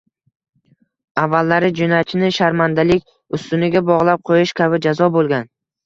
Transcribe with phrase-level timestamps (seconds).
[1.23, 5.51] Avvallari jinoyatchini “sharmandalik ustuni”ga bog‘lab qo‘yish kabi jazo bo‘lgan.